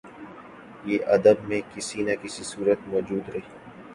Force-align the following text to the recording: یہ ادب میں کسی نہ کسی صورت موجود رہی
یہ 0.85 0.99
ادب 1.07 1.43
میں 1.49 1.59
کسی 1.73 2.03
نہ 2.03 2.11
کسی 2.21 2.43
صورت 2.43 2.87
موجود 2.87 3.29
رہی 3.29 3.39